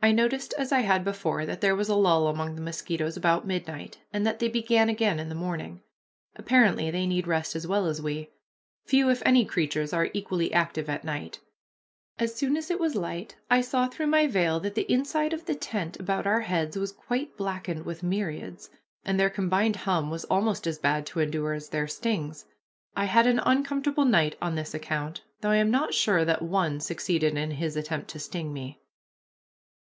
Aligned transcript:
I 0.00 0.12
noticed, 0.12 0.54
as 0.56 0.70
I 0.70 0.82
had 0.82 1.02
before, 1.02 1.44
that 1.44 1.60
there 1.60 1.74
was 1.74 1.88
a 1.88 1.96
lull 1.96 2.28
among 2.28 2.54
the 2.54 2.60
mosquitoes 2.62 3.16
about 3.16 3.48
midnight, 3.48 3.98
and 4.12 4.24
that 4.24 4.38
they 4.38 4.46
began 4.46 4.88
again 4.88 5.18
in 5.18 5.28
the 5.28 5.34
morning. 5.34 5.82
Apparently 6.36 6.88
they 6.92 7.04
need 7.04 7.26
rest 7.26 7.56
as 7.56 7.66
well 7.66 7.84
as 7.86 8.00
we. 8.00 8.30
Few, 8.84 9.10
if 9.10 9.20
any, 9.26 9.44
creatures 9.44 9.92
are 9.92 10.08
equally 10.14 10.52
active 10.52 10.88
all 10.88 11.00
night. 11.02 11.40
As 12.16 12.32
soon 12.32 12.56
as 12.56 12.70
it 12.70 12.78
was 12.78 12.94
light 12.94 13.38
I 13.50 13.60
saw, 13.60 13.88
through 13.88 14.06
my 14.06 14.28
veil, 14.28 14.60
that 14.60 14.76
the 14.76 14.90
inside 14.90 15.32
of 15.32 15.46
the 15.46 15.56
tent 15.56 15.98
about 15.98 16.28
our 16.28 16.42
heads 16.42 16.76
was 16.78 16.92
quite 16.92 17.36
blackened 17.36 17.84
with 17.84 18.04
myriads, 18.04 18.70
and 19.04 19.18
their 19.18 19.28
combined 19.30 19.74
hum 19.74 20.10
was 20.10 20.24
almost 20.26 20.68
as 20.68 20.78
bad 20.78 21.06
to 21.06 21.18
endure 21.18 21.54
as 21.54 21.70
their 21.70 21.88
stings. 21.88 22.44
I 22.96 23.06
had 23.06 23.26
an 23.26 23.40
uncomfortable 23.40 24.04
night 24.04 24.36
on 24.40 24.54
this 24.54 24.74
account, 24.74 25.24
though 25.40 25.50
I 25.50 25.56
am 25.56 25.72
not 25.72 25.92
sure 25.92 26.24
that 26.24 26.40
one 26.42 26.78
succeeded 26.78 27.36
in 27.36 27.50
his 27.50 27.76
attempt 27.76 28.08
to 28.10 28.20
sting 28.20 28.52
me. 28.52 28.80